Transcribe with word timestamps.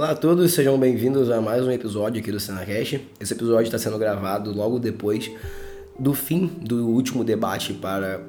Olá 0.00 0.12
a 0.12 0.14
todos, 0.14 0.54
sejam 0.54 0.78
bem-vindos 0.78 1.30
a 1.30 1.42
mais 1.42 1.62
um 1.62 1.70
episódio 1.70 2.22
aqui 2.22 2.32
do 2.32 2.40
SenaCast. 2.40 3.06
Esse 3.20 3.34
episódio 3.34 3.64
está 3.64 3.78
sendo 3.78 3.98
gravado 3.98 4.50
logo 4.50 4.78
depois 4.78 5.30
do 5.98 6.14
fim 6.14 6.46
do 6.46 6.88
último 6.88 7.22
debate 7.22 7.74
para 7.74 8.22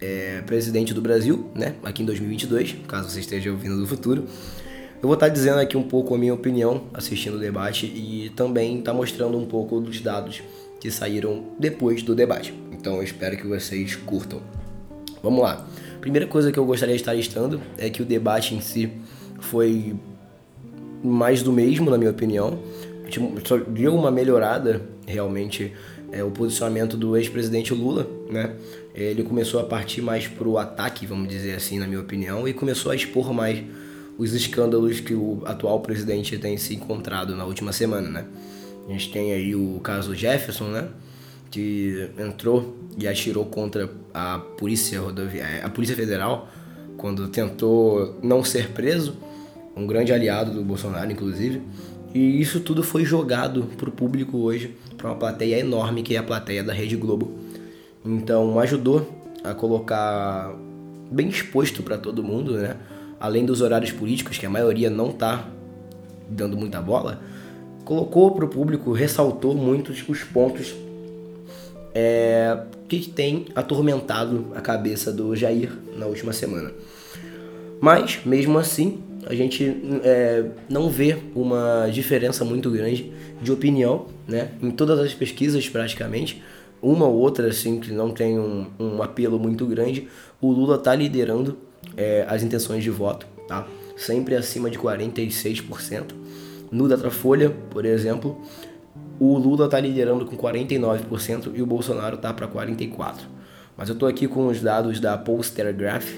é, 0.00 0.42
presidente 0.44 0.92
do 0.92 1.00
Brasil, 1.00 1.48
né, 1.54 1.76
aqui 1.84 2.02
em 2.02 2.06
2022, 2.06 2.74
caso 2.88 3.08
você 3.08 3.20
esteja 3.20 3.52
ouvindo 3.52 3.78
do 3.78 3.86
futuro. 3.86 4.24
Eu 5.00 5.02
vou 5.02 5.14
estar 5.14 5.28
tá 5.28 5.32
dizendo 5.32 5.60
aqui 5.60 5.76
um 5.76 5.84
pouco 5.84 6.12
a 6.12 6.18
minha 6.18 6.34
opinião 6.34 6.88
assistindo 6.92 7.36
o 7.36 7.38
debate 7.38 7.86
e 7.86 8.32
também 8.34 8.80
estar 8.80 8.90
tá 8.90 8.96
mostrando 8.96 9.38
um 9.38 9.46
pouco 9.46 9.78
dos 9.78 10.00
dados 10.00 10.42
que 10.80 10.90
saíram 10.90 11.52
depois 11.56 12.02
do 12.02 12.16
debate. 12.16 12.52
Então 12.72 12.96
eu 12.96 13.02
espero 13.04 13.36
que 13.36 13.46
vocês 13.46 13.94
curtam. 13.94 14.42
Vamos 15.22 15.40
lá. 15.40 15.64
Primeira 16.00 16.26
coisa 16.26 16.50
que 16.50 16.58
eu 16.58 16.66
gostaria 16.66 16.96
de 16.96 17.00
estar 17.00 17.12
listando 17.12 17.60
é 17.78 17.88
que 17.88 18.02
o 18.02 18.04
debate 18.04 18.56
em 18.56 18.60
si 18.60 18.90
foi 19.38 19.94
mais 21.02 21.42
do 21.42 21.52
mesmo, 21.52 21.90
na 21.90 21.98
minha 21.98 22.10
opinião. 22.10 22.58
Só 23.44 23.58
deu 23.58 23.94
uma 23.94 24.10
melhorada 24.10 24.82
realmente 25.06 25.72
é, 26.10 26.22
o 26.22 26.30
posicionamento 26.30 26.96
do 26.96 27.16
ex-presidente 27.16 27.74
Lula, 27.74 28.06
né? 28.30 28.54
Ele 28.94 29.22
começou 29.22 29.58
a 29.60 29.64
partir 29.64 30.02
mais 30.02 30.28
pro 30.28 30.58
ataque, 30.58 31.06
vamos 31.06 31.28
dizer 31.28 31.54
assim, 31.54 31.78
na 31.78 31.86
minha 31.86 32.00
opinião, 32.00 32.46
e 32.46 32.52
começou 32.52 32.92
a 32.92 32.94
expor 32.94 33.32
mais 33.32 33.62
os 34.18 34.34
escândalos 34.34 35.00
que 35.00 35.14
o 35.14 35.42
atual 35.46 35.80
presidente 35.80 36.36
tem 36.36 36.58
se 36.58 36.74
encontrado 36.74 37.34
na 37.34 37.44
última 37.46 37.72
semana, 37.72 38.08
né? 38.08 38.26
A 38.86 38.92
gente 38.92 39.10
tem 39.10 39.32
aí 39.32 39.54
o 39.54 39.80
caso 39.82 40.14
Jefferson, 40.14 40.64
né? 40.64 40.88
Que 41.50 42.10
entrou 42.18 42.76
e 42.98 43.08
atirou 43.08 43.46
contra 43.46 43.90
a 44.12 44.38
polícia 44.38 45.00
rodoviária, 45.00 45.64
a 45.64 45.70
polícia 45.70 45.96
federal, 45.96 46.48
quando 46.96 47.28
tentou 47.28 48.18
não 48.22 48.44
ser 48.44 48.68
preso, 48.68 49.16
um 49.76 49.86
grande 49.86 50.12
aliado 50.12 50.52
do 50.52 50.62
Bolsonaro, 50.62 51.10
inclusive. 51.10 51.62
E 52.14 52.40
isso 52.40 52.60
tudo 52.60 52.82
foi 52.82 53.04
jogado 53.04 53.64
para 53.76 53.88
o 53.88 53.92
público 53.92 54.38
hoje, 54.38 54.76
para 54.96 55.08
uma 55.08 55.16
plateia 55.16 55.58
enorme 55.58 56.02
que 56.02 56.14
é 56.14 56.18
a 56.18 56.22
plateia 56.22 56.62
da 56.62 56.72
Rede 56.72 56.96
Globo. 56.96 57.32
Então 58.04 58.58
ajudou 58.58 59.08
a 59.42 59.54
colocar 59.54 60.54
bem 61.10 61.28
exposto 61.28 61.82
para 61.82 61.96
todo 61.96 62.22
mundo, 62.22 62.54
né? 62.54 62.76
Além 63.18 63.46
dos 63.46 63.60
horários 63.60 63.92
políticos, 63.92 64.36
que 64.36 64.44
a 64.44 64.50
maioria 64.50 64.90
não 64.90 65.10
está 65.10 65.48
dando 66.28 66.56
muita 66.56 66.80
bola, 66.80 67.20
colocou 67.84 68.32
para 68.32 68.44
o 68.44 68.48
público, 68.48 68.92
ressaltou 68.92 69.54
muitos 69.54 70.04
os 70.08 70.22
pontos 70.24 70.74
é, 71.94 72.58
que 72.88 73.08
tem 73.08 73.46
atormentado 73.54 74.48
a 74.54 74.60
cabeça 74.60 75.12
do 75.12 75.34
Jair 75.36 75.70
na 75.96 76.06
última 76.06 76.32
semana. 76.32 76.72
Mas, 77.80 78.20
mesmo 78.24 78.58
assim, 78.58 79.02
a 79.26 79.34
gente 79.34 79.64
é, 80.02 80.44
não 80.68 80.88
vê 80.88 81.16
uma 81.34 81.88
diferença 81.90 82.44
muito 82.44 82.70
grande 82.70 83.12
de 83.40 83.52
opinião, 83.52 84.06
né? 84.26 84.50
Em 84.60 84.70
todas 84.70 84.98
as 84.98 85.14
pesquisas, 85.14 85.68
praticamente, 85.68 86.42
uma 86.80 87.06
ou 87.06 87.14
outra, 87.14 87.46
assim, 87.48 87.78
que 87.78 87.92
não 87.92 88.10
tem 88.10 88.38
um, 88.38 88.66
um 88.78 89.02
apelo 89.02 89.38
muito 89.38 89.64
grande, 89.66 90.08
o 90.40 90.50
Lula 90.50 90.76
está 90.76 90.94
liderando 90.94 91.56
é, 91.96 92.26
as 92.28 92.42
intenções 92.42 92.82
de 92.82 92.90
voto, 92.90 93.26
tá? 93.46 93.66
Sempre 93.96 94.34
acima 94.34 94.68
de 94.68 94.78
46%. 94.78 96.12
No 96.70 96.88
Datafolha, 96.88 97.50
por 97.70 97.84
exemplo, 97.84 98.40
o 99.20 99.38
Lula 99.38 99.66
está 99.66 99.78
liderando 99.78 100.26
com 100.26 100.36
49% 100.36 101.52
e 101.54 101.62
o 101.62 101.66
Bolsonaro 101.66 102.16
está 102.16 102.32
para 102.32 102.48
44%. 102.48 103.18
Mas 103.76 103.88
eu 103.88 103.94
estou 103.94 104.08
aqui 104.08 104.26
com 104.26 104.48
os 104.48 104.60
dados 104.60 104.98
da 104.98 105.16
Poster 105.16 105.72
Graph, 105.74 106.12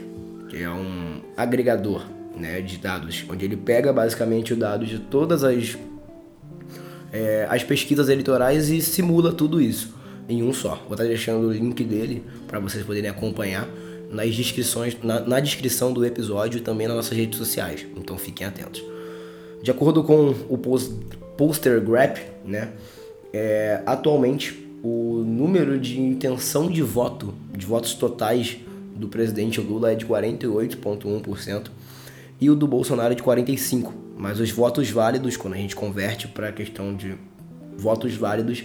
que 0.49 0.63
é 0.63 0.71
um 0.71 1.21
agregador 1.37 2.14
né, 2.37 2.61
de 2.61 2.79
dados, 2.79 3.25
onde 3.29 3.45
ele 3.45 3.57
pega 3.57 3.93
basicamente 3.93 4.53
o 4.53 4.57
dado 4.57 4.85
de 4.85 4.99
todas 4.99 5.45
as, 5.45 5.77
é, 7.13 7.47
as 7.49 7.63
pesquisas 7.63 8.09
eleitorais 8.09 8.71
e 8.71 8.81
simula 8.81 9.33
tudo 9.33 9.61
isso 9.61 9.95
em 10.29 10.43
um 10.43 10.53
só. 10.53 10.77
Vou 10.87 10.93
estar 10.93 11.05
deixando 11.05 11.49
o 11.49 11.53
link 11.53 11.83
dele 11.85 12.25
para 12.47 12.59
vocês 12.59 12.85
poderem 12.85 13.11
acompanhar 13.11 13.69
nas 14.11 14.35
descrições, 14.35 14.97
na, 15.03 15.21
na, 15.21 15.41
descrição 15.41 15.93
do 15.93 16.05
episódio 16.05 16.59
e 16.59 16.61
também 16.61 16.87
nas 16.87 16.97
nossas 16.97 17.17
redes 17.17 17.39
sociais. 17.39 17.87
Então 17.97 18.17
fiquem 18.17 18.47
atentos. 18.47 18.83
De 19.63 19.71
acordo 19.71 20.05
com 20.05 20.35
o 20.49 20.59
post, 20.59 20.95
Poster 21.37 21.81
Graph, 21.81 22.21
né, 22.45 22.73
é, 23.33 23.83
atualmente 23.87 24.65
o 24.83 25.25
número 25.27 25.81
de 25.81 25.99
intenção 26.01 26.71
de 26.71 26.83
voto, 26.83 27.35
de 27.57 27.65
votos 27.65 27.95
totais 27.95 28.59
do 28.95 29.09
presidente 29.09 29.61
Lula 29.61 29.93
é 29.93 29.95
de 29.95 30.07
48,1% 30.07 31.71
e 32.41 32.49
o 32.51 32.55
do 32.55 32.67
Bolsonaro 32.67 33.15
de 33.15 33.23
45%. 33.23 33.93
Mas 34.17 34.41
os 34.41 34.51
votos 34.51 34.89
válidos, 34.91 35.37
quando 35.37 35.55
a 35.55 35.57
gente 35.57 35.75
converte 35.75 36.29
para 36.29 36.49
a 36.49 36.53
questão 36.53 36.95
de 36.95 37.17
votos 37.77 38.15
válidos, 38.15 38.63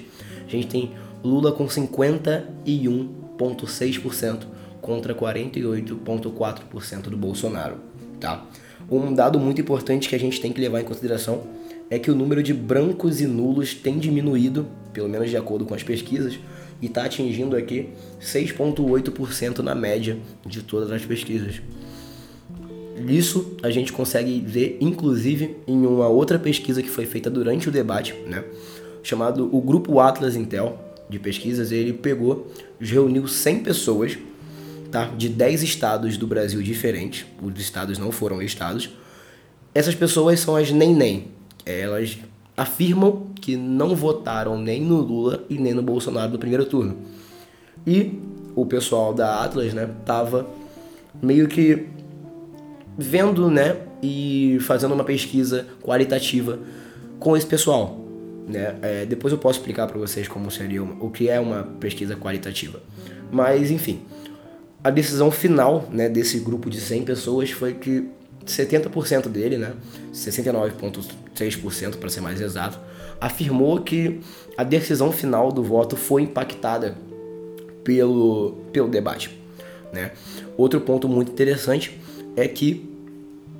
a 0.48 0.50
gente 0.50 0.68
tem 0.68 0.92
Lula 1.24 1.52
com 1.52 1.66
51,6% 1.66 4.44
contra 4.82 5.14
48,4% 5.14 7.02
do 7.04 7.18
Bolsonaro, 7.18 7.78
tá? 8.20 8.44
Um 8.90 9.14
dado 9.14 9.40
muito 9.40 9.62
importante 9.62 10.10
que 10.10 10.16
a 10.16 10.20
gente 10.20 10.42
tem 10.42 10.54
que 10.54 10.62
levar 10.62 10.82
em 10.82 10.84
consideração 10.84 11.44
é 11.90 12.00
que 12.00 12.10
o 12.10 12.16
número 12.16 12.42
de 12.42 12.54
brancos 12.54 13.20
e 13.20 13.28
nulos 13.28 13.74
tem 13.74 14.00
diminuído, 14.00 14.66
pelo 14.94 15.10
menos 15.10 15.30
de 15.30 15.36
acordo 15.38 15.66
com 15.66 15.74
as 15.74 15.84
pesquisas, 15.84 16.40
e 16.82 16.86
está 16.86 17.04
atingindo 17.06 17.56
aqui 17.56 17.90
6,8% 18.22 19.60
na 19.60 19.76
média 19.76 20.18
de 20.46 20.64
todas 20.64 20.92
as 20.92 21.06
pesquisas. 21.06 21.62
Isso 23.08 23.56
a 23.62 23.70
gente 23.70 23.94
consegue 23.94 24.40
ver, 24.40 24.78
inclusive, 24.82 25.58
em 25.68 25.86
uma 25.86 26.08
outra 26.08 26.40
pesquisa 26.40 26.82
que 26.82 26.90
foi 26.90 27.06
feita 27.06 27.30
durante 27.30 27.70
o 27.70 27.72
debate, 27.72 28.14
né? 28.28 28.44
chamado 29.04 29.50
o 29.56 29.62
Grupo 29.62 30.00
Atlas 30.00 30.36
Intel 30.36 30.78
de 31.10 31.20
pesquisas. 31.20 31.72
Ele 31.72 31.94
pegou, 31.94 32.48
reuniu 32.80 33.28
100 33.28 33.60
pessoas 33.60 34.18
tá? 34.92 35.06
de 35.06 35.30
10 35.30 35.64
estados 35.64 36.18
do 36.18 36.28
Brasil 36.28 36.62
diferentes, 36.62 37.26
os 37.42 37.60
estados 37.60 37.98
não 37.98 38.12
foram 38.12 38.42
estados. 38.42 38.90
Essas 39.74 39.96
pessoas 39.96 40.40
são 40.40 40.56
as 40.56 40.72
nem-nem. 40.72 41.28
Elas 41.66 42.18
afirmam 42.58 43.28
que 43.40 43.56
não 43.56 43.96
votaram 43.96 44.60
nem 44.60 44.82
no 44.82 44.98
Lula 44.98 45.44
e 45.50 45.58
nem 45.58 45.74
no 45.74 45.82
Bolsonaro 45.82 46.32
no 46.32 46.40
primeiro 46.40 46.66
turno. 46.66 46.98
E 47.86 48.20
o 48.56 48.66
pessoal 48.66 49.14
da 49.14 49.44
Atlas, 49.44 49.74
né, 49.74 49.90
tava 50.06 50.48
meio 51.22 51.48
que 51.48 51.88
vendo, 53.00 53.50
né, 53.50 53.78
e 54.04 54.58
fazendo 54.62 54.94
uma 54.94 55.04
pesquisa 55.04 55.66
qualitativa 55.82 56.60
com 57.20 57.36
esse 57.36 57.46
pessoal, 57.46 58.00
né? 58.48 58.76
É, 58.82 59.06
depois 59.06 59.32
eu 59.32 59.38
posso 59.40 59.60
explicar 59.60 59.88
para 59.88 59.98
vocês 59.98 60.28
como 60.28 60.50
seria 60.52 60.84
uma, 60.84 60.96
o 61.04 61.10
que 61.10 61.30
é 61.30 61.40
uma 61.40 61.64
pesquisa 61.80 62.16
qualitativa. 62.16 62.82
Mas 63.32 63.72
enfim, 63.72 64.02
a 64.84 64.90
decisão 64.90 65.30
final, 65.32 65.88
né, 65.92 66.10
desse 66.10 66.40
grupo 66.40 66.70
de 66.70 66.80
100 66.80 67.04
pessoas 67.04 67.52
foi 67.52 67.74
que 67.74 68.10
70% 68.46 69.28
dele, 69.30 69.58
né, 69.58 69.74
69,6% 70.14 71.98
para 71.98 72.10
ser 72.10 72.22
mais 72.22 72.42
exato, 72.42 72.80
afirmou 73.22 73.80
que 73.82 74.20
a 74.58 74.64
decisão 74.64 75.12
final 75.12 75.52
do 75.52 75.64
voto 75.64 75.96
foi 75.96 76.24
impactada 76.24 76.98
pelo, 77.84 78.58
pelo 78.74 78.88
debate. 78.88 79.38
Né? 79.94 80.12
Outro 80.58 80.82
ponto 80.82 81.08
muito 81.08 81.32
interessante 81.32 82.00
é 82.36 82.48
que 82.48 82.90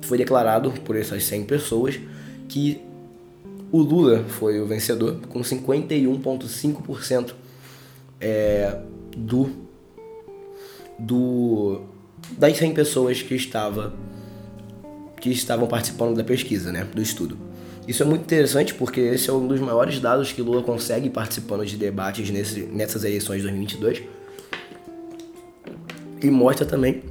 foi 0.02 0.18
declarado 0.18 0.70
por 0.84 0.96
essas 0.96 1.24
100 1.24 1.44
pessoas 1.44 1.98
que 2.48 2.80
o 3.72 3.78
Lula 3.78 4.24
foi 4.28 4.60
o 4.60 4.66
vencedor 4.66 5.20
com 5.28 5.40
51,5% 5.40 7.32
é, 8.20 8.78
do, 9.16 9.50
do 10.98 11.82
das 12.36 12.56
100 12.56 12.74
pessoas 12.74 13.22
que 13.22 13.34
estava 13.34 13.94
que 15.20 15.30
estavam 15.30 15.68
participando 15.68 16.16
da 16.16 16.24
pesquisa, 16.24 16.72
né, 16.72 16.86
do 16.94 17.02
estudo. 17.02 17.36
Isso 17.86 18.02
é 18.02 18.06
muito 18.06 18.22
interessante 18.22 18.72
porque 18.72 19.00
esse 19.00 19.28
é 19.28 19.32
um 19.32 19.46
dos 19.46 19.60
maiores 19.60 20.00
dados 20.00 20.32
que 20.32 20.40
Lula 20.40 20.62
consegue 20.62 21.10
participando 21.10 21.64
de 21.66 21.76
debates 21.76 22.30
nesse, 22.30 22.60
nessas 22.62 23.04
eleições 23.04 23.38
de 23.38 23.42
2022 23.42 24.02
e 26.22 26.30
mostra 26.30 26.64
também 26.64 27.02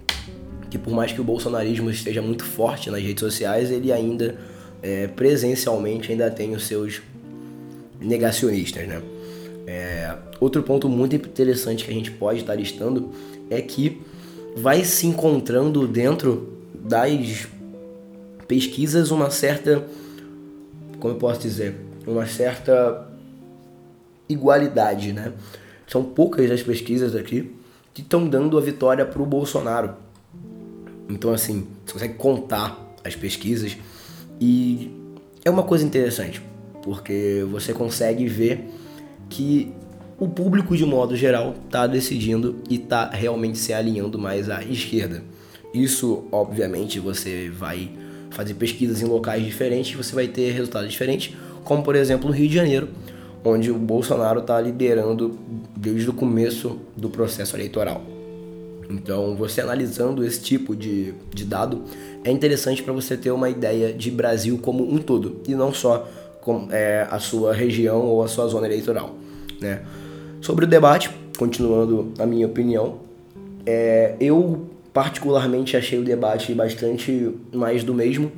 que 0.69 0.77
por 0.77 0.93
mais 0.93 1.11
que 1.11 1.19
o 1.19 1.23
bolsonarismo 1.23 1.89
esteja 1.89 2.21
muito 2.21 2.43
forte 2.43 2.89
nas 2.89 3.01
redes 3.01 3.21
sociais, 3.21 3.71
ele 3.71 3.91
ainda 3.91 4.37
é, 4.81 5.07
presencialmente 5.07 6.11
ainda 6.11 6.29
tem 6.29 6.55
os 6.55 6.65
seus 6.65 7.01
negacionistas, 7.99 8.87
né? 8.87 9.01
É, 9.67 10.15
outro 10.39 10.63
ponto 10.63 10.89
muito 10.89 11.15
interessante 11.15 11.85
que 11.85 11.91
a 11.91 11.93
gente 11.93 12.11
pode 12.11 12.39
estar 12.39 12.55
listando 12.55 13.11
é 13.49 13.61
que 13.61 14.01
vai 14.55 14.83
se 14.83 15.05
encontrando 15.05 15.87
dentro 15.87 16.57
das 16.73 17.47
pesquisas 18.47 19.11
uma 19.11 19.29
certa, 19.29 19.85
como 20.99 21.13
eu 21.13 21.17
posso 21.17 21.41
dizer, 21.41 21.75
uma 22.07 22.25
certa 22.25 23.07
igualdade, 24.27 25.13
né? 25.13 25.33
São 25.87 26.03
poucas 26.03 26.49
as 26.49 26.63
pesquisas 26.63 27.15
aqui 27.15 27.51
que 27.93 28.01
estão 28.01 28.27
dando 28.27 28.57
a 28.57 28.61
vitória 28.61 29.05
para 29.05 29.21
o 29.21 29.25
Bolsonaro. 29.25 29.93
Então, 31.09 31.33
assim, 31.33 31.67
você 31.85 31.93
consegue 31.93 32.13
contar 32.13 32.95
as 33.03 33.15
pesquisas 33.15 33.75
e 34.39 34.91
é 35.43 35.49
uma 35.49 35.63
coisa 35.63 35.83
interessante, 35.83 36.41
porque 36.83 37.45
você 37.49 37.73
consegue 37.73 38.27
ver 38.27 38.69
que 39.29 39.73
o 40.19 40.27
público, 40.27 40.75
de 40.75 40.85
modo 40.85 41.15
geral, 41.15 41.55
está 41.65 41.87
decidindo 41.87 42.57
e 42.69 42.75
está 42.75 43.09
realmente 43.09 43.57
se 43.57 43.73
alinhando 43.73 44.19
mais 44.19 44.49
à 44.49 44.63
esquerda. 44.63 45.23
Isso, 45.73 46.25
obviamente, 46.31 46.99
você 46.99 47.49
vai 47.49 47.89
fazer 48.29 48.53
pesquisas 48.53 49.01
em 49.01 49.05
locais 49.05 49.43
diferentes, 49.43 49.95
você 49.95 50.13
vai 50.13 50.27
ter 50.27 50.51
resultados 50.51 50.91
diferentes, 50.91 51.35
como 51.63 51.83
por 51.83 51.95
exemplo 51.95 52.27
no 52.27 52.35
Rio 52.35 52.47
de 52.47 52.55
Janeiro, 52.55 52.89
onde 53.43 53.71
o 53.71 53.77
Bolsonaro 53.77 54.41
está 54.41 54.59
liderando 54.59 55.37
desde 55.75 56.09
o 56.09 56.13
começo 56.13 56.79
do 56.95 57.09
processo 57.09 57.55
eleitoral. 57.55 58.18
Então, 58.89 59.35
você 59.35 59.61
analisando 59.61 60.25
esse 60.25 60.41
tipo 60.41 60.75
de, 60.75 61.13
de 61.31 61.45
dado, 61.45 61.83
é 62.23 62.31
interessante 62.31 62.81
para 62.81 62.91
você 62.91 63.15
ter 63.15 63.29
uma 63.29 63.49
ideia 63.49 63.93
de 63.93 64.09
Brasil 64.09 64.57
como 64.57 64.91
um 64.91 64.97
todo, 64.97 65.41
e 65.47 65.53
não 65.53 65.71
só 65.71 66.07
com, 66.41 66.67
é, 66.71 67.07
a 67.09 67.19
sua 67.19 67.53
região 67.53 68.01
ou 68.01 68.23
a 68.23 68.27
sua 68.27 68.47
zona 68.47 68.65
eleitoral. 68.65 69.15
Né? 69.61 69.83
Sobre 70.41 70.65
o 70.65 70.67
debate, 70.67 71.11
continuando 71.37 72.11
a 72.17 72.25
minha 72.25 72.47
opinião, 72.47 72.99
é, 73.65 74.15
eu 74.19 74.67
particularmente 74.91 75.77
achei 75.77 75.99
o 75.99 76.03
debate 76.03 76.53
bastante 76.53 77.31
mais 77.53 77.83
do 77.83 77.93
mesmo. 77.93 78.31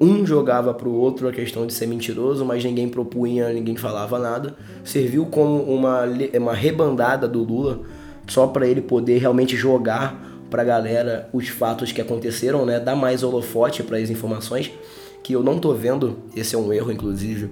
Um 0.00 0.26
jogava 0.26 0.74
para 0.74 0.88
o 0.88 0.92
outro 0.92 1.28
a 1.28 1.32
questão 1.32 1.66
de 1.66 1.72
ser 1.72 1.86
mentiroso, 1.86 2.44
mas 2.44 2.64
ninguém 2.64 2.88
propunha, 2.88 3.50
ninguém 3.50 3.76
falava 3.76 4.18
nada. 4.18 4.56
Serviu 4.82 5.26
como 5.26 5.62
uma, 5.62 6.02
uma 6.36 6.52
rebandada 6.52 7.28
do 7.28 7.44
Lula, 7.44 7.80
só 8.26 8.46
para 8.46 8.66
ele 8.66 8.80
poder 8.80 9.18
realmente 9.18 9.56
jogar 9.56 10.22
para 10.50 10.62
a 10.62 10.64
galera 10.64 11.28
os 11.32 11.48
fatos 11.48 11.92
que 11.92 12.00
aconteceram, 12.00 12.64
né? 12.64 12.78
Dar 12.78 12.94
mais 12.94 13.22
holofote 13.22 13.82
para 13.82 13.98
as 13.98 14.10
informações, 14.10 14.70
que 15.22 15.32
eu 15.32 15.42
não 15.42 15.58
tô 15.58 15.72
vendo, 15.74 16.18
esse 16.34 16.54
é 16.54 16.58
um 16.58 16.72
erro, 16.72 16.92
inclusive, 16.92 17.50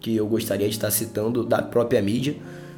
que 0.00 0.16
eu 0.16 0.26
gostaria 0.26 0.68
de 0.68 0.74
estar 0.74 0.90
citando 0.90 1.44
da 1.44 1.62
própria 1.62 2.02
mídia, 2.02 2.36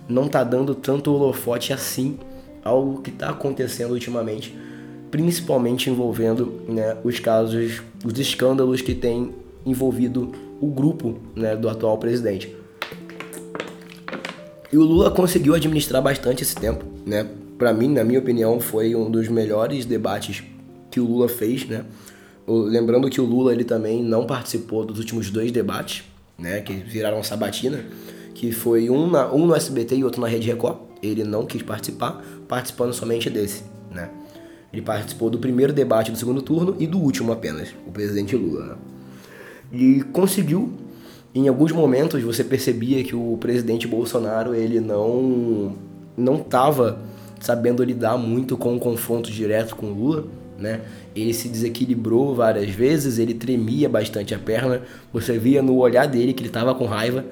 não 0.09 0.29
tá 0.29 0.45
dando 0.45 0.75
tanto 0.75 1.13
holofote 1.13 1.73
assim 1.73 2.19
ao 2.63 2.97
que 2.97 3.11
está 3.11 3.31
acontecendo 3.31 3.93
ultimamente 3.93 4.55
principalmente 5.15 5.89
envolvendo 5.89 6.61
né, 6.67 6.97
os 7.05 7.21
casos, 7.21 7.81
os 8.05 8.19
escândalos 8.19 8.81
que 8.81 8.97
tem 8.97 9.33
envolvido 9.65 10.33
o 10.61 10.67
grupo 10.67 11.21
né, 11.37 11.55
do 11.55 11.69
atual 11.69 11.97
presidente. 11.99 12.53
E 14.73 14.77
o 14.77 14.83
Lula 14.83 15.13
conseguiu 15.13 15.55
administrar 15.55 16.03
bastante 16.03 16.43
esse 16.43 16.57
tempo, 16.57 16.85
né? 17.05 17.29
Para 17.59 17.73
mim, 17.73 17.89
na 17.89 18.03
minha 18.03 18.19
opinião, 18.19 18.59
foi 18.61 18.95
um 18.95 19.11
dos 19.11 19.29
melhores 19.29 19.85
debates 19.85 20.43
que 20.91 21.01
o 21.01 21.05
Lula 21.05 21.29
fez, 21.29 21.67
né? 21.67 21.85
Lembrando 22.47 23.09
que 23.09 23.21
o 23.21 23.25
Lula 23.25 23.53
ele 23.53 23.65
também 23.65 24.03
não 24.03 24.27
participou 24.27 24.85
dos 24.85 24.99
últimos 24.99 25.31
dois 25.31 25.51
debates, 25.51 26.05
né? 26.39 26.61
Que 26.61 26.73
viraram 26.75 27.23
sabatina, 27.23 27.85
que 28.35 28.53
foi 28.53 28.91
um, 28.91 29.11
na, 29.11 29.33
um 29.33 29.47
no 29.47 29.55
SBT 29.55 29.97
e 29.97 30.05
outro 30.05 30.21
na 30.21 30.27
Rede 30.27 30.49
Record. 30.49 30.79
Ele 31.03 31.23
não 31.23 31.47
quis 31.47 31.63
participar, 31.63 32.25
participando 32.49 32.93
somente 32.93 33.31
desse, 33.31 33.63
né? 33.91 34.11
Ele 34.73 34.83
participou 34.83 35.31
do 35.31 35.39
primeiro 35.39 35.73
debate 35.73 36.11
do 36.11 36.19
segundo 36.19 36.43
turno 36.43 36.75
e 36.81 36.87
do 36.87 36.99
último 36.99 37.31
apenas, 37.31 37.69
o 37.87 37.93
presidente 37.93 38.35
Lula. 38.35 38.67
Né? 38.67 38.77
E 39.73 40.03
conseguiu, 40.13 40.73
em 41.33 41.47
alguns 41.47 41.71
momentos 41.71 42.21
você 42.23 42.43
percebia 42.43 43.05
que 43.05 43.15
o 43.15 43.39
presidente 43.41 43.87
Bolsonaro 43.87 44.53
ele 44.53 44.81
não 44.81 45.77
não 46.17 46.37
estava 46.37 46.99
sabendo 47.41 47.83
lidar 47.85 48.17
muito 48.17 48.57
com 48.57 48.75
o 48.75 48.81
confronto 48.81 49.31
direto 49.31 49.77
com 49.77 49.87
o 49.87 49.95
Lula, 49.95 50.25
né? 50.59 50.81
Ele 51.15 51.35
se 51.35 51.49
desequilibrou 51.49 52.35
várias 52.35 52.71
vezes, 52.71 53.19
ele 53.19 53.35
tremia 53.35 53.89
bastante 53.89 54.35
a 54.35 54.39
perna, 54.39 54.83
você 55.13 55.39
via 55.39 55.63
no 55.63 55.77
olhar 55.77 56.07
dele 56.07 56.33
que 56.33 56.41
ele 56.41 56.49
estava 56.49 56.75
com 56.75 56.87
raiva, 56.87 57.25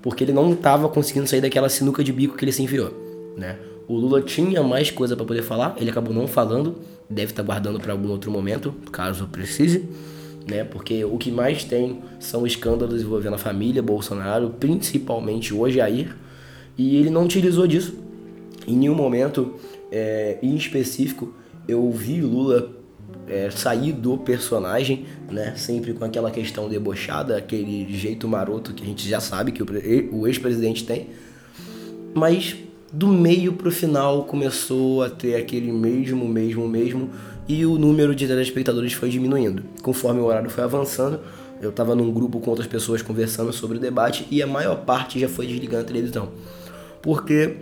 porque 0.00 0.24
ele 0.24 0.32
não 0.32 0.52
estava 0.52 0.88
conseguindo 0.88 1.28
sair 1.28 1.40
daquela 1.40 1.68
sinuca 1.68 2.02
de 2.02 2.12
bico 2.12 2.36
que 2.36 2.44
ele 2.44 2.52
se 2.52 2.62
enfiou, 2.62 2.92
né? 3.36 3.56
O 3.86 3.94
Lula 3.94 4.22
tinha 4.22 4.62
mais 4.62 4.90
coisa 4.90 5.16
para 5.16 5.24
poder 5.24 5.42
falar, 5.42 5.76
ele 5.78 5.90
acabou 5.90 6.14
não 6.14 6.26
falando, 6.26 6.76
deve 7.08 7.32
estar 7.32 7.42
tá 7.42 7.46
guardando 7.46 7.78
para 7.78 7.92
algum 7.92 8.08
outro 8.08 8.30
momento, 8.30 8.74
caso 8.90 9.26
precise, 9.26 9.88
né? 10.48 10.64
Porque 10.64 11.04
o 11.04 11.16
que 11.18 11.30
mais 11.30 11.64
tem 11.64 12.00
são 12.18 12.46
escândalos 12.46 13.02
envolvendo 13.02 13.34
a 13.34 13.38
família 13.38 13.82
Bolsonaro, 13.82 14.50
principalmente 14.58 15.54
o 15.54 15.68
Jair, 15.70 16.16
e 16.76 16.96
ele 16.96 17.10
não 17.10 17.24
utilizou 17.24 17.66
disso. 17.66 17.94
Em 18.66 18.76
nenhum 18.76 18.94
momento, 18.94 19.54
é, 19.90 20.38
em 20.42 20.54
específico, 20.56 21.34
eu 21.66 21.90
vi 21.90 22.20
Lula 22.20 22.82
é, 23.26 23.50
sair 23.50 23.92
do 23.92 24.18
personagem, 24.18 25.06
né? 25.30 25.54
Sempre 25.56 25.92
com 25.94 26.04
aquela 26.04 26.30
questão 26.30 26.68
debochada, 26.68 27.36
aquele 27.36 27.92
jeito 27.92 28.26
maroto 28.28 28.72
que 28.72 28.82
a 28.82 28.86
gente 28.86 29.08
já 29.08 29.20
sabe 29.20 29.52
que 29.52 29.62
o, 29.62 30.26
ex-presidente 30.26 30.84
tem. 30.84 31.08
Mas 32.14 32.56
do 32.92 33.08
meio 33.08 33.54
pro 33.54 33.70
final 33.70 34.24
começou 34.24 35.02
a 35.02 35.08
ter 35.08 35.36
aquele 35.36 35.72
mesmo, 35.72 36.28
mesmo, 36.28 36.68
mesmo, 36.68 37.10
e 37.48 37.64
o 37.64 37.78
número 37.78 38.14
de 38.14 38.26
telespectadores 38.26 38.92
foi 38.92 39.08
diminuindo. 39.08 39.62
Conforme 39.82 40.20
o 40.20 40.24
horário 40.24 40.50
foi 40.50 40.62
avançando, 40.62 41.20
eu 41.60 41.70
estava 41.70 41.94
num 41.94 42.12
grupo 42.12 42.40
com 42.40 42.50
outras 42.50 42.68
pessoas 42.68 43.02
conversando 43.02 43.52
sobre 43.52 43.78
o 43.78 43.80
debate 43.80 44.26
e 44.30 44.42
a 44.42 44.46
maior 44.46 44.84
parte 44.84 45.18
já 45.18 45.28
foi 45.28 45.46
desligando 45.46 45.84
a 45.84 45.86
televisão. 45.86 46.28
Porque 47.00 47.56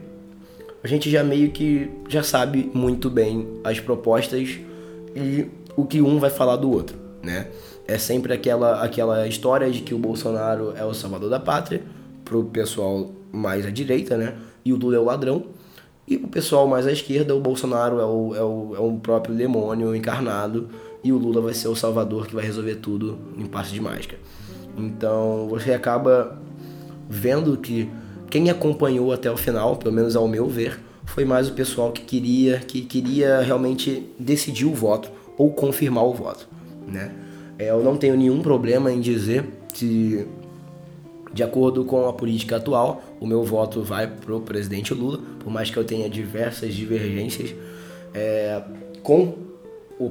a 0.83 0.89
gente 0.89 1.11
já 1.11 1.23
meio 1.23 1.51
que 1.51 1.91
já 2.09 2.23
sabe 2.23 2.71
muito 2.73 3.11
bem 3.11 3.47
as 3.65 3.81
propostas 3.81 4.59
e 5.15 5.47
o 5.77 5.85
que 5.85 6.01
um 6.01 6.19
vai 6.19 6.31
falar 6.31 6.57
do 6.57 6.71
outro, 6.71 6.97
né? 7.23 7.49
É 7.87 7.99
sempre 7.99 8.33
aquela, 8.33 8.83
aquela 8.83 9.27
história 9.27 9.71
de 9.71 9.81
que 9.81 9.93
o 9.93 9.99
Bolsonaro 9.99 10.75
é 10.77 10.85
o 10.85 10.95
salvador 10.95 11.29
da 11.29 11.41
pátria, 11.41 11.83
pro 12.25 12.45
pessoal 12.45 13.11
mais 13.33 13.67
à 13.67 13.71
direita, 13.71 14.17
né? 14.17 14.37
e 14.65 14.73
o 14.73 14.77
Lula 14.77 14.97
é 14.97 14.99
o 14.99 15.05
ladrão. 15.05 15.45
E 16.07 16.17
o 16.17 16.29
pessoal 16.29 16.67
mais 16.67 16.87
à 16.87 16.93
esquerda, 16.93 17.35
o 17.35 17.41
Bolsonaro 17.41 18.01
é 18.01 18.05
o, 18.05 18.35
é 18.35 18.43
o, 18.43 18.75
é 18.77 18.81
o 18.81 18.99
próprio 19.01 19.35
demônio 19.35 19.95
encarnado 19.95 20.69
e 21.05 21.13
o 21.13 21.17
Lula 21.19 21.41
vai 21.41 21.55
ser 21.55 21.69
o 21.69 21.77
salvador 21.77 22.27
que 22.27 22.35
vai 22.35 22.45
resolver 22.45 22.77
tudo 22.77 23.19
em 23.39 23.47
passe 23.47 23.73
de 23.73 23.81
mágica. 23.81 24.17
Então 24.77 25.47
você 25.49 25.73
acaba 25.73 26.37
vendo 27.09 27.57
que 27.57 27.89
quem 28.31 28.49
acompanhou 28.49 29.13
até 29.13 29.31
o 29.31 29.37
final, 29.37 29.77
pelo 29.77 29.93
menos 29.93 30.15
ao 30.17 30.29
meu 30.29 30.49
ver, 30.49 30.79
foi 31.05 31.25
mais 31.25 31.49
o 31.49 31.53
pessoal 31.53 31.91
que 31.91 32.03
queria 32.03 32.61
que 32.61 32.83
queria 32.83 33.41
realmente 33.41 34.07
decidir 34.19 34.67
o 34.67 34.73
voto 34.73 35.11
ou 35.37 35.51
confirmar 35.53 36.05
o 36.05 36.15
voto, 36.15 36.49
né? 36.87 37.13
É, 37.59 37.71
eu 37.71 37.83
não 37.83 37.97
tenho 37.97 38.17
nenhum 38.17 38.41
problema 38.41 38.91
em 38.93 39.01
dizer 39.01 39.45
que 39.75 40.27
de 41.33 41.43
acordo 41.43 41.85
com 41.85 42.09
a 42.09 42.13
política 42.13 42.57
atual, 42.57 43.03
o 43.21 43.27
meu 43.27 43.45
voto 43.45 43.83
vai 43.83 44.07
para 44.07 44.35
o 44.35 44.41
presidente 44.41 44.93
Lula, 44.93 45.21
por 45.39 45.51
mais 45.51 45.71
que 45.71 45.77
eu 45.77 45.85
tenha 45.85 46.09
diversas 46.09 46.75
divergências 46.75 47.55
é, 48.13 48.61
com 49.03 49.35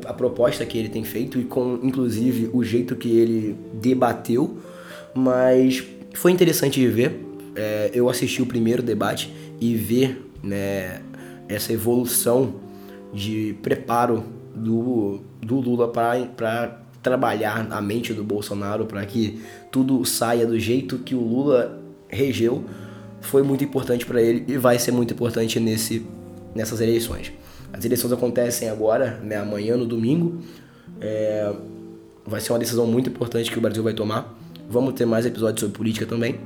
a 0.05 0.13
proposta 0.13 0.65
que 0.65 0.77
ele 0.77 0.89
tem 0.89 1.03
feito 1.03 1.39
e 1.39 1.43
com, 1.43 1.79
inclusive, 1.83 2.49
o 2.53 2.63
jeito 2.63 2.95
que 2.95 3.09
ele 3.09 3.57
debateu, 3.73 4.57
mas 5.13 5.83
foi 6.13 6.31
interessante 6.31 6.79
de 6.79 6.87
ver. 6.87 7.28
É, 7.59 7.91
eu 7.93 8.07
assisti 8.07 8.41
o 8.41 8.45
primeiro 8.45 8.81
debate 8.81 9.33
e 9.59 9.75
ver 9.75 10.31
né, 10.41 11.01
essa 11.49 11.73
evolução 11.73 12.55
de 13.13 13.53
preparo 13.61 14.23
do, 14.55 15.19
do 15.41 15.59
Lula 15.59 15.89
para 15.89 16.79
trabalhar 17.03 17.67
a 17.69 17.81
mente 17.81 18.13
do 18.13 18.23
Bolsonaro 18.23 18.85
para 18.85 19.05
que 19.05 19.41
tudo 19.69 20.05
saia 20.05 20.47
do 20.47 20.57
jeito 20.57 20.99
que 20.99 21.13
o 21.13 21.19
Lula 21.19 21.81
regeu 22.07 22.63
foi 23.19 23.43
muito 23.43 23.61
importante 23.61 24.05
para 24.05 24.21
ele 24.21 24.45
e 24.47 24.57
vai 24.57 24.79
ser 24.79 24.93
muito 24.93 25.13
importante 25.13 25.59
nesse, 25.59 26.05
nessas 26.55 26.79
eleições. 26.79 27.33
As 27.73 27.83
eleições 27.83 28.13
acontecem 28.13 28.69
agora, 28.69 29.19
né, 29.21 29.35
amanhã, 29.35 29.75
no 29.75 29.85
domingo. 29.85 30.41
É, 31.01 31.51
vai 32.25 32.39
ser 32.39 32.53
uma 32.53 32.59
decisão 32.59 32.87
muito 32.87 33.09
importante 33.09 33.51
que 33.51 33.57
o 33.57 33.61
Brasil 33.61 33.83
vai 33.83 33.93
tomar. 33.93 34.33
Vamos 34.69 34.93
ter 34.93 35.05
mais 35.05 35.25
episódios 35.25 35.59
sobre 35.59 35.77
política 35.77 36.05
também. 36.05 36.39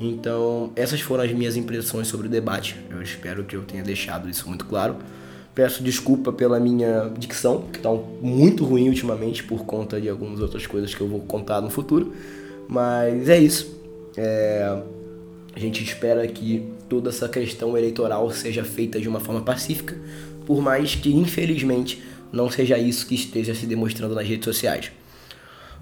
Então, 0.00 0.72
essas 0.74 1.00
foram 1.02 1.24
as 1.24 1.32
minhas 1.32 1.56
impressões 1.56 2.08
sobre 2.08 2.26
o 2.26 2.30
debate. 2.30 2.74
Eu 2.90 3.02
espero 3.02 3.44
que 3.44 3.54
eu 3.54 3.62
tenha 3.62 3.82
deixado 3.82 4.30
isso 4.30 4.48
muito 4.48 4.64
claro. 4.64 4.96
Peço 5.54 5.82
desculpa 5.82 6.32
pela 6.32 6.58
minha 6.58 7.12
dicção, 7.18 7.66
que 7.70 7.78
está 7.78 7.90
muito 8.22 8.64
ruim 8.64 8.88
ultimamente 8.88 9.44
por 9.44 9.66
conta 9.66 10.00
de 10.00 10.08
algumas 10.08 10.40
outras 10.40 10.66
coisas 10.66 10.94
que 10.94 11.00
eu 11.02 11.06
vou 11.06 11.20
contar 11.20 11.60
no 11.60 11.68
futuro. 11.68 12.14
Mas 12.66 13.28
é 13.28 13.38
isso. 13.38 13.78
É... 14.16 14.80
A 15.54 15.58
gente 15.58 15.82
espera 15.84 16.26
que 16.26 16.64
toda 16.88 17.10
essa 17.10 17.28
questão 17.28 17.76
eleitoral 17.76 18.30
seja 18.30 18.64
feita 18.64 19.00
de 19.00 19.08
uma 19.08 19.20
forma 19.20 19.42
pacífica, 19.42 19.98
por 20.46 20.62
mais 20.62 20.94
que, 20.94 21.14
infelizmente, 21.14 22.02
não 22.32 22.48
seja 22.48 22.78
isso 22.78 23.06
que 23.06 23.16
esteja 23.16 23.54
se 23.54 23.66
demonstrando 23.66 24.14
nas 24.14 24.26
redes 24.26 24.44
sociais. 24.44 24.92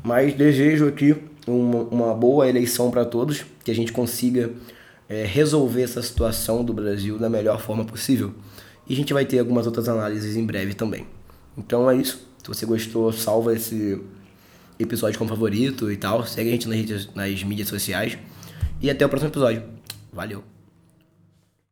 Mas 0.02 0.34
desejo 0.34 0.86
aqui 0.86 1.16
uma, 1.46 1.82
uma 1.84 2.14
boa 2.14 2.48
eleição 2.48 2.90
para 2.90 3.04
todos, 3.04 3.44
que 3.64 3.70
a 3.70 3.74
gente 3.74 3.92
consiga 3.92 4.50
é, 5.08 5.24
resolver 5.24 5.82
essa 5.82 6.02
situação 6.02 6.64
do 6.64 6.72
Brasil 6.72 7.18
da 7.18 7.28
melhor 7.28 7.60
forma 7.60 7.84
possível. 7.84 8.34
E 8.88 8.94
a 8.94 8.96
gente 8.96 9.12
vai 9.12 9.24
ter 9.24 9.38
algumas 9.38 9.66
outras 9.66 9.88
análises 9.88 10.36
em 10.36 10.44
breve 10.44 10.74
também. 10.74 11.06
Então 11.56 11.90
é 11.90 11.96
isso. 11.96 12.26
Se 12.42 12.48
você 12.48 12.64
gostou, 12.64 13.12
salva 13.12 13.54
esse, 13.54 14.00
episódio 14.78 15.18
como 15.18 15.28
favorito 15.28 15.90
e 15.90 15.96
tal. 15.96 16.24
Segue 16.24 16.48
a 16.48 16.52
gente 16.52 16.68
nas, 16.68 17.14
nas 17.14 17.42
mídias 17.42 17.68
sociais. 17.68 18.16
E 18.80 18.88
até 18.88 19.04
o 19.04 19.08
próximo 19.08 19.30
episódio. 19.30 19.62
Valeu! 20.12 20.57